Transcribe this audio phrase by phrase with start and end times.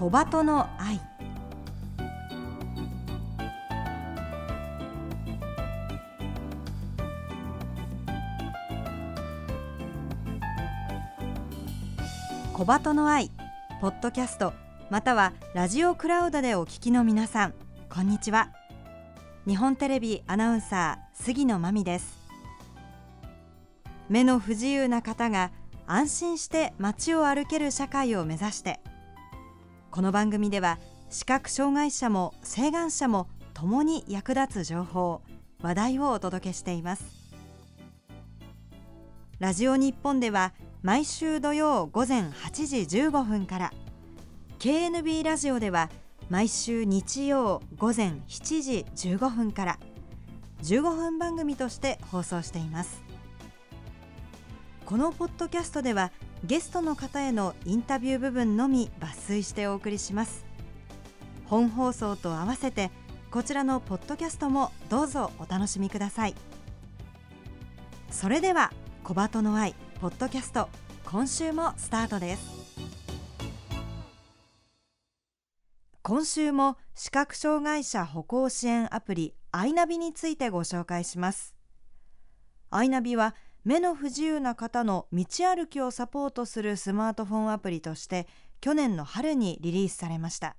[0.00, 0.98] 小鳩の愛。
[12.54, 13.30] 小鳩の愛
[13.82, 14.54] ポッドキャスト
[14.88, 17.54] またはラジオクラウドでお聞きの皆さん
[17.90, 18.48] こんにちは。
[19.46, 22.18] 日本テレビアナウンサー杉野真美です。
[24.08, 25.50] 目の不自由な方が
[25.86, 28.80] 安心して街を歩ける社会を目指して
[29.90, 30.78] この番組では
[31.10, 35.20] 視覚障害者も晴眼者も共に役立つ情報
[35.62, 37.04] 話題をお届けしています。
[39.40, 43.72] ラジオ日本では毎週土曜午前8時15分から
[44.60, 45.90] KNB ラジオでは
[46.28, 49.78] 毎週日曜午前7時15分から
[50.62, 53.02] 15分番組として放送しています。
[54.86, 56.12] このポッドキャストでは
[56.44, 60.46] ゲストの方へのインタビュー部分のみ抜粋してお送りします。
[61.44, 62.90] 本放送と合わせて
[63.30, 66.34] こちらのポッドキャストもどうぞお楽しみください。
[68.10, 68.72] それでは
[69.04, 70.68] 小鳩の愛ポッドキャスト
[71.04, 72.60] 今週もスタートです。
[76.02, 81.54] 今週も視覚障害者歩行支援アプリアイナビについてご紹介します。
[82.70, 88.26] アイナビは目の不自由な方の道歩きをサポートするスマートフォンアプリとして
[88.60, 90.56] 去年の春にリリースされました。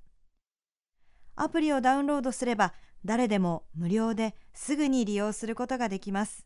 [1.36, 6.46] アプリをダウンロードすれば誰でも無料ですぐに利用することができます。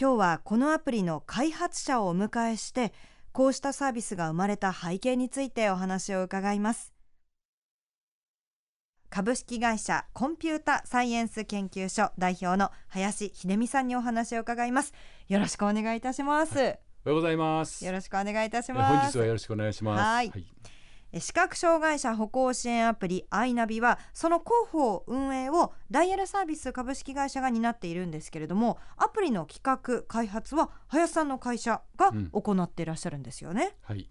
[0.00, 2.94] 今日はこのアプリの開発者をお迎えして
[3.32, 6.94] こうしたサービスが生まれた背景についてお話を伺います。
[9.14, 14.94] 株式会社コンピュータサイエンス研究所代表の林秀美さんにお話を伺います。
[15.28, 16.78] よろしくお願いいたします、はい、おはよ
[17.12, 17.84] うございます。
[17.84, 19.12] よろしくお願いいたします。
[19.12, 20.00] 本日はよろしくお願いします。
[20.00, 20.30] はい。
[20.30, 21.20] はい。
[21.20, 34.08] 視覚障害者歩行支援アプリアイナビはその広報運営をダイヤルサービス株式会社が担っているんですけれどもアプリの企画開発は林さんの会社が行っていらっしゃるんですよね、うん、はい。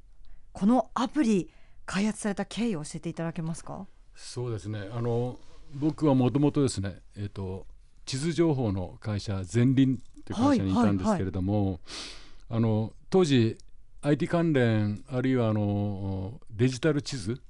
[0.51, 1.49] このアプリ
[1.87, 3.87] 開発された経緯を教えていただけますか？
[4.21, 4.87] そうですね。
[4.91, 5.37] あの
[5.75, 7.65] 僕はもともとですねえっ、ー、と
[8.05, 11.73] 地図情報の会社前輪という会社にいたんですけれども、はいはい。
[11.73, 11.79] はい、
[12.49, 13.57] あの当時
[14.03, 17.41] IT 関連あるいはあのデジタル地図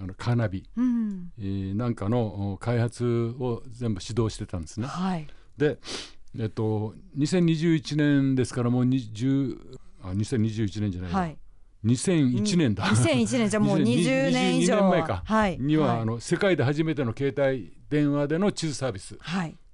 [0.00, 4.86] あのカーナビ、うん、えー、なんかの開発を全部指導してたんですね。
[4.86, 5.78] はい、で、
[6.38, 11.36] えっと、2021年ですからもう20あ2021年じゃない、はい、
[11.84, 12.84] 2001年だ。
[12.84, 14.76] 2001年じゃもう20年以上。
[14.76, 15.22] 年前か。
[15.24, 15.58] はい。
[15.58, 19.18] には、はい、あの世界で初めての携帯電話での地図サービスっ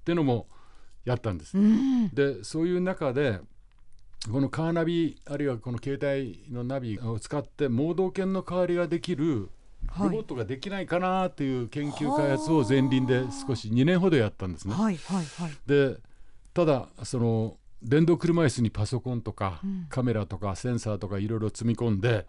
[0.03, 0.47] ていうのも
[1.03, 1.55] やったんです。
[2.13, 3.39] でそういう中で
[4.31, 9.49] このカーナビあるいはこの携帯のナビを使って盲導犬の代わりができる
[9.99, 14.73] ロボットができないかなという研究開発を前輪で少し2年ほどやったんですね。
[14.73, 15.97] はいはいはい、で
[16.53, 22.25] ただその電動車椅子にパソコンとか、うん、カメラとかセンサーとかいろいろ積み込んで、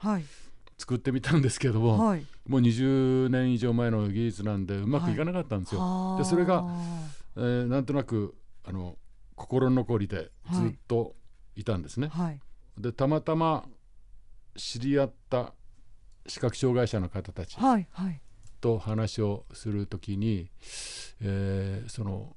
[0.79, 5.81] 作ってみたんですけども、はい、もう20年以上前の技術なんでうまくいかなかったんですよ。
[5.81, 6.65] はい、でそれが、
[7.37, 8.35] えー、なんとなく
[8.65, 8.97] あの
[9.35, 11.15] 心残りでずっと
[11.55, 12.09] いたんですね。
[12.09, 12.41] はい、
[12.79, 13.67] でたまたま
[14.57, 15.55] 知り合った
[16.27, 17.57] 視覚障害者の方たち
[18.61, 20.51] と話をするときに、
[21.21, 22.36] えー、その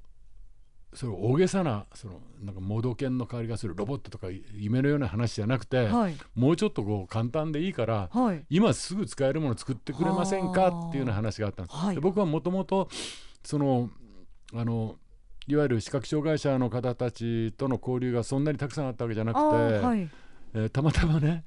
[0.92, 11.76] それ大げさなそのなんか盲導犬の代わりがするロボットとか夢のような話じゃなくて、はい、もうちょっとこう簡単でいいから、はい、今すぐ使えるものを作ってくれませんかっていうような話があったんです。
[11.76, 12.88] はい、で僕はもともと
[13.44, 13.88] その
[14.52, 14.96] あの
[15.46, 19.44] いわゆる視覚障害者の方たちとの交流がそんなにたくさんあったわけじゃなくて、
[19.84, 20.10] はい。
[20.54, 21.44] えー、たまたまね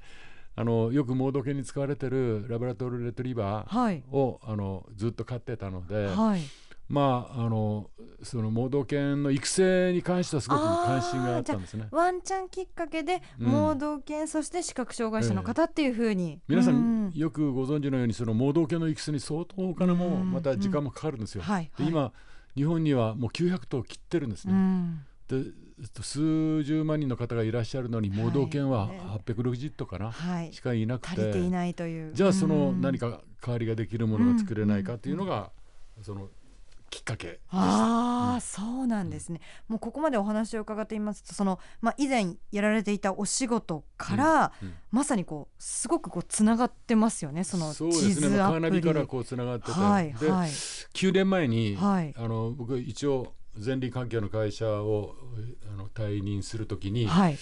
[0.56, 6.06] あのよく盲導犬に使われてるラブラトルレトリバーを、あのずっと飼ってたので。
[6.06, 6.40] はい
[6.88, 7.90] まああの
[8.22, 11.88] その盲導犬の育成に関してはすごく関心があったんですね。
[11.90, 21.42] ワンちゃんきっかけで盲導犬、うん、そして視覚障害者の方っていうふうに、え皆さんよくご存知のようにその盲導犬の育成に相当お金もまた時間もかかるんですよ。
[21.42, 22.12] はい、で今
[22.54, 24.54] 日本にはもう900頭切ってるんですね。
[25.28, 25.44] で
[26.02, 28.90] 数十万人の方がいらっしゃるのに盲導犬は
[29.26, 31.20] 860頭かな、はい、しかいなくて。
[31.20, 32.14] 足りていないという。
[32.14, 35.50] じゃあその何か代わりができるものが作れないかというのが、
[36.02, 36.28] その
[36.94, 37.40] きっかけ。
[37.50, 39.40] ああ、うん、そうなんですね。
[39.66, 47.94] もうここまでお話を伺っていますとその、まあ、以前やられていたお仕事から、うんうん、まさにこうすごくこうつながってますよねその地図アプリ。
[47.94, 55.16] そうですね、まあ、カーナビからこうつながってて、はいで、はい、9年前に、はい、あの僕一応前輪関係の会社を
[55.72, 57.38] あの退任するときに、はい。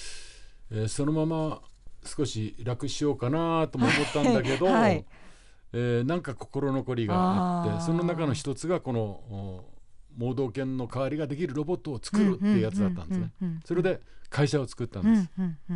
[0.71, 1.61] えー、そのまま
[2.07, 5.05] 少し楽しようかなとも思ったんだけど、はい
[5.73, 9.65] えー、なんか心残りがあってその中の一つがこの
[10.17, 13.31] 盲導犬の代わりができるロボットを作るっていうやつだったんですね。
[13.65, 15.17] それで会社を作ったんで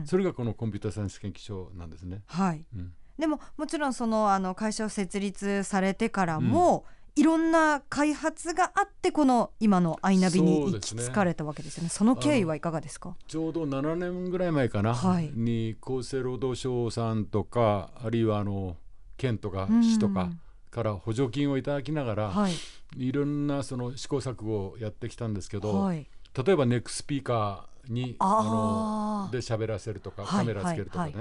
[0.05, 0.11] す。
[0.11, 2.23] それがこのコンピューターサイエンス研究所なんですね。
[2.27, 2.67] はい。
[2.75, 6.85] うん、でももちろんそのあの会社を設立されてからも、
[7.17, 11.89] うん、いろんな開発があってこの今のアイナビに行き着かれたわけですよね。
[11.89, 13.17] その経緯はいかがですか？
[13.27, 18.77] ちょうど7年ぐらい前かな、はい、に厚生労働省さんとかあるいはあの
[19.17, 20.31] 県とか市とか
[20.71, 22.53] から補助金をいただきながら、はい、
[22.97, 26.07] いろんなその試行錯誤をやってきたんですけど、はい、
[26.47, 27.23] 例えばネックスピー。
[27.23, 31.13] カーにあので喋らせるとかカメラつけるとかね、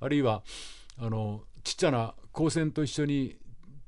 [0.00, 0.42] あるいは
[0.98, 3.36] あのちっちゃな光線と一緒に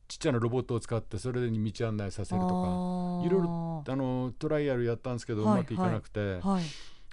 [0.09, 6.41] ちっちゃなロボットを使ってそれに道案内させるとかいろいろあのトライアルやったんですけど、うまくいかなくて、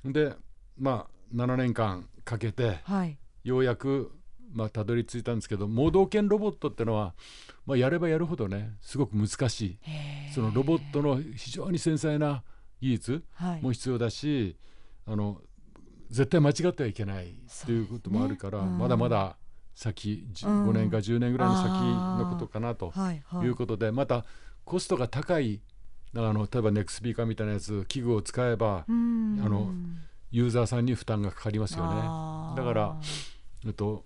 [0.06, 0.34] で
[0.78, 2.80] まあ7年間かけて、
[3.44, 4.12] ようやく
[4.54, 7.14] まあ、たどり着いたんですけど盲導犬ロボットってのは、
[7.66, 9.78] まあ、やればやるほどねすごく難しい。
[10.34, 12.44] そのロボットの非常に繊細な
[12.82, 13.24] 技術
[13.62, 14.58] も必要だし、
[15.06, 15.42] はい、あの
[16.10, 17.30] 絶対間違ってはいけないっ
[17.66, 18.66] ていうこともあるから、ね。
[18.66, 19.38] うん、まだまだ
[19.74, 22.94] 先5年か10年ぐらいの先のことかなと
[23.44, 24.26] いうことで、また
[24.66, 25.62] コストが高い
[26.14, 29.72] あの例えばネクスピーカーみたいなやつ器具を使えば、あの
[30.30, 32.02] ユーザーさんに負担がかかりますよね。
[32.58, 33.00] だから、
[33.66, 34.04] えっと、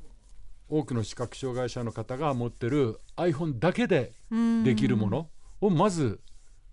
[0.70, 4.14] 多くの視覚障害者の方が持ってる iPhone だけで
[4.64, 5.30] できるもの
[5.62, 6.20] をまず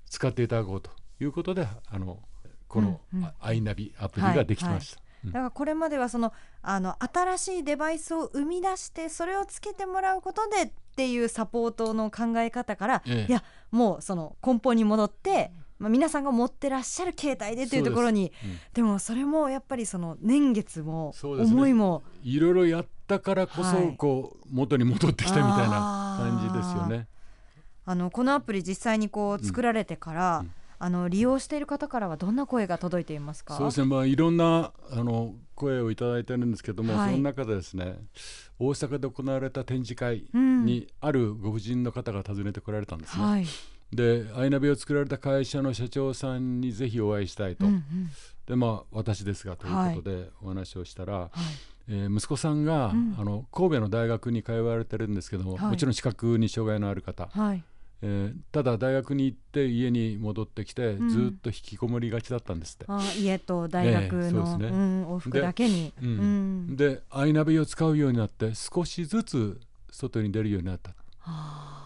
[0.08, 0.90] 使っていただこうと
[1.20, 2.20] いうことであの
[2.68, 3.00] この
[3.40, 5.02] アイナビアプリができました。
[5.24, 27.08] だからこれまではそのあの新しいデバイスを生み出してそれをつけてもらうことでっていうサポートの考え方から、ええ、いやもうその根本に戻って、まあ、皆さんが持ってらっしゃる携帯でというところにでうん、でもそれもやっぱりその年月も思いも、ね、いろいろやったからこそこう元に戻ってきたみたいな感じですよね。
[27.84, 33.56] あのこのアプリ実際にこう作られてから、うん、あの利用している方からはどんな声が届いていますか？
[33.56, 37.96] そうですね、まあ、いろんなあの声をいただいてるんですけども、はい、その中でですね
[38.58, 43.24] 大阪で行われた展示会にあるご婦人の方が訪ねてこられたんですね。
[43.24, 43.46] はい
[43.92, 48.10] でアイナビを作られた会社の社長さんにぜひお会いしたいと、うんうん、
[48.46, 51.30] でまあ私ですがということでお話をしたら、はい、
[51.88, 57.62] えー、息子さんが、うん、あの神戸の大学に通われてるんですけども、はい、もちろん視覚に障害のある方、はい、
[58.00, 62.86] えー、ただ大学に行って家に戻ってきて、うん、ずっと引きこもりがちだったんですって。
[62.88, 64.68] あ家と大学の、えーね。
[64.68, 65.92] うん、往復だけに。
[66.00, 69.60] で,、うん、でアイナビを使うようになって少しずつ
[69.90, 70.90] 外に出るようになった。
[70.90, 70.94] は
[71.78, 71.81] あ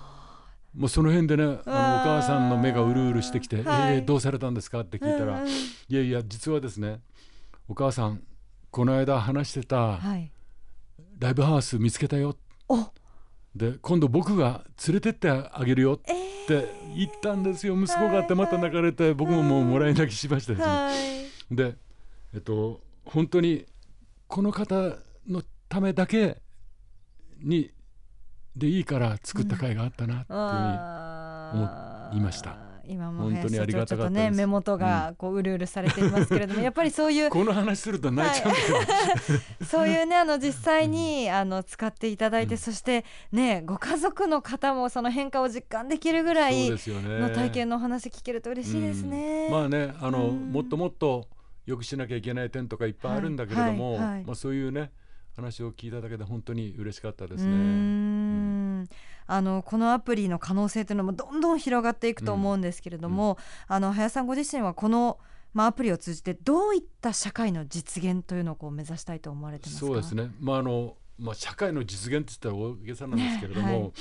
[0.76, 5.42] もうその辺でねあのお母さんの目がうるうるしてきて「はい、えー、どうされたんですか?」って聞いたら
[5.88, 7.00] 「いやいや実はですね
[7.66, 8.22] お母さん
[8.70, 9.98] この間話してた
[11.18, 12.36] ライブハウス見つけたよ」
[13.56, 15.98] で今度僕が連れてってあげるよっ
[16.46, 20.66] て言ったんですよ、息子がってまた泣かれて僕ももうもらい泣きしましたです
[21.50, 21.56] ね。
[21.56, 21.76] で
[22.34, 23.64] えっと本当に
[24.26, 26.42] この方のためだけ
[27.38, 27.70] に
[28.56, 30.32] でいいから作った甲斐があったなって
[32.12, 32.66] 思いました。
[32.88, 49.46] 今も本当にありがたかったね目元がこううるうるされていますけれども、うん、やっぱりそういうこの話すると泣いちゃうんですよ、はい、そういうねあの実際に、 あの使っていただいて、うん、そしてねご家族の方もその変化を実感できるぐらいの体験の話聞けると嬉しいですね。
[49.46, 51.28] うん、まあねあの、もっともっと
[51.66, 54.92] よくしなきゃいけない点とかいっぱいあるんだけれども、はいはいはい、まあそういうね
[55.36, 57.50] 話を聞いただけで本当に嬉しかったですね。
[57.50, 58.88] うん。
[59.26, 63.38] あのこのアプリの可能性というのもどんどん広がっていくと思うんですけれども、
[63.68, 65.18] うん、あの林さんご自身はこの
[65.54, 73.92] まあ、アプリを通じてどういった社会の実現というのをこう目指したいと思われてますそうですね、まああのまあ、社会の実現って言ったら大げさなんですけれども、ねはい、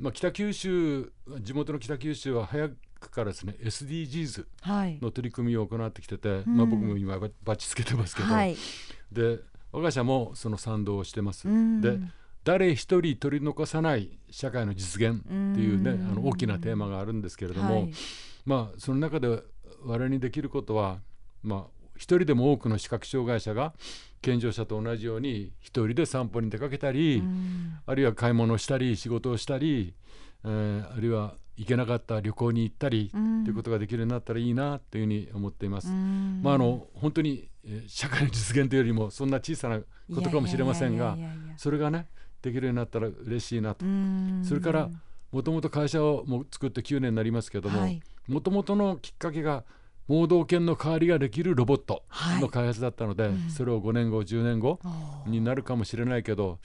[0.00, 1.12] まあ、北九州
[1.42, 4.46] 地元の北九州は早くからですね SDGs
[5.00, 8.56] の取り組みを行ってきてて、はい、まあ、僕も今バッチつけてますけど、はい、
[9.12, 9.38] で
[9.72, 11.48] 我が社もその賛同をしてます。
[11.80, 11.98] で
[12.44, 17.92] 誰一人取り残さない社会の実現っていうねあの大きなテーマがあるんですけれども、はい、
[18.44, 19.42] まあその中で
[19.84, 20.98] 我々にできることは
[21.42, 23.74] まあ一人でも多くの視覚障害者が
[24.22, 27.22] 健常者と同じように一人で散歩に出かけたり、
[27.86, 29.94] あるいは買い物したり仕事をしたり、
[30.44, 33.10] えー、あるいは行けなかった旅行に行ったり
[33.44, 35.88] ということができるようになったらいいなというふうに思っています。
[35.88, 37.48] まああの本当に
[37.86, 39.80] 社会の実現というよりもそんな小さな
[40.14, 41.16] ことかもしれませんが
[41.56, 42.06] それがね
[42.42, 43.84] できるようになったら嬉しいなと。
[44.44, 44.90] それから
[45.32, 47.88] もともと会社をもう作って9年になりますけども
[48.28, 49.64] もともとのきっかけが
[50.08, 52.04] 盲導犬の代わりができるロボット
[52.40, 54.78] の開発だったので、はいうん、それを5年後10年後
[55.26, 56.58] になるかもしれないけど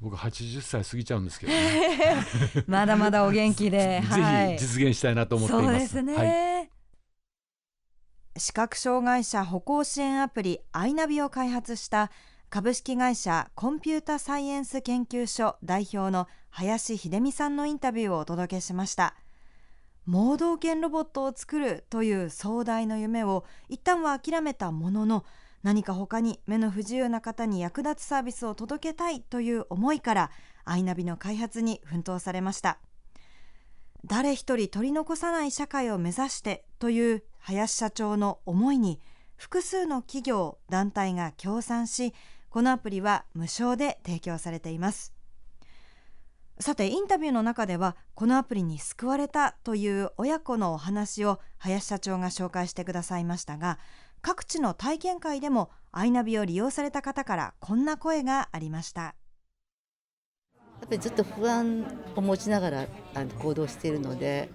[0.00, 2.24] 僕80歳過ぎちゃうんですけど、ね、
[2.66, 5.66] まだまだお元気で、 ぜひ実現したいなと思っています。
[5.66, 6.70] そうですね、はい、
[8.38, 12.10] 視覚障害者歩行支援アプリアイナビを開発した
[12.50, 19.14] 株式会社コンピュータサイエンス研究所代表の林秀美さんのインタビューをお届けしました。
[20.06, 25.24] 盲導犬ロボットを作るという壮大な夢を一旦は諦めたものの
[25.62, 30.30] 何か他に目の不自由な方に役立つサービスを届けたいという思いから
[30.64, 32.78] アイナビの開発に奮闘されました。
[34.06, 39.00] 誰一人取り残さない社会を目指してという林社長の思いに
[39.36, 42.14] 複数の企業団体が協賛し
[42.50, 45.14] このアプリは無償で提供されています。
[46.60, 53.78] さてインタビューの中ではこのアプリに救われたという親子のお話を林社長が紹介してくださいましたが
[54.22, 59.14] 各地の体験会でもアイナビを利用された方からこんな声がありました。
[60.80, 64.48] やっぱりずっと不安を持ちながらあの行動しているので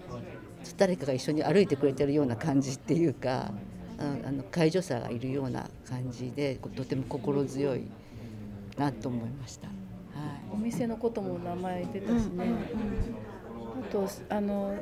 [0.76, 3.52] 誰かが一緒に歩いてくれてるような感じっていうか
[3.98, 7.82] あの介助者がいるような感じでとても心強い
[8.76, 9.68] なと思いました。
[9.68, 9.76] はい、
[10.52, 12.46] お店のことも名前出たしね、
[13.88, 14.76] あとあの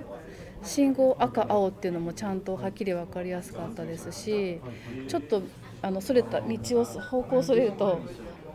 [0.63, 4.61] 信号赤青っていうのもちゃんとはっきり分かりやすかったですし
[5.09, 5.43] ちょっと
[5.81, 8.01] あのそれた道を方向それると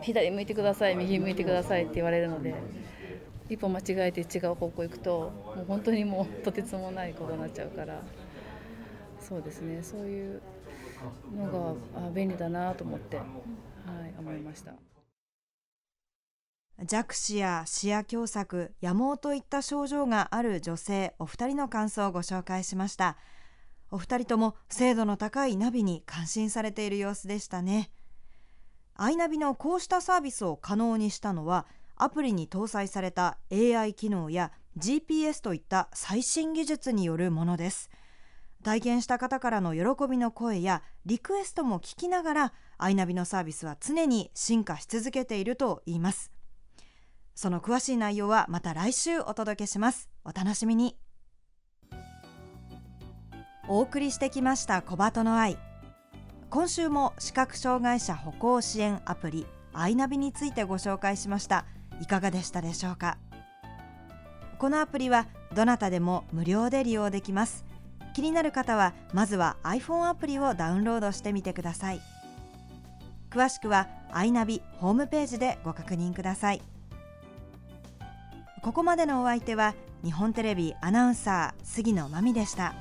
[0.00, 2.54] 左向いてください右向いてくださいって言われるので
[3.48, 8.02] 一歩間違えて違う方向行くともう本当にもうとてつもないことになっちゃうから
[9.20, 10.42] そうですねそういう
[11.36, 13.26] のがあ便利だなと思って、はい、
[14.18, 14.72] 思いました。
[16.84, 23.16] 弱視や視野狭窄、野毛といった症状がある女性お二人の感想をご紹介しました。
[23.90, 27.90] お二人とも精度の高いナビに感心されている様子でしたね。
[28.94, 31.66] アイナビのこうしたサービスを可能にしたのは、
[31.98, 37.90] アプリに搭載された AI 機能や GPS といった最新技術によるものです。
[38.62, 46.32] 体験した方からの喜びの声やリクエストも聞きながら、アイナビのサービスは常に進化し続けているといいます。
[47.38, 50.96] その詳しい内容はまた来週お届けしますお楽しみに
[53.68, 55.56] お送りしてきました小鳩の愛
[56.50, 61.64] 今週も視覚障害者歩行支援アプリアイナビについてご紹介しました
[62.00, 63.18] いかがでしたでしょうか？
[64.58, 67.64] このアプリはどなたでも無料で利用できます。
[68.14, 72.00] 気になる方はまずは iPhone アプリをダウンロードしてみてください。
[73.30, 76.62] 詳しくはアイナビホームページでご確認ください。
[78.62, 82.74] ここまでのお相手は日本テレビアナウンサー杉野真美でした。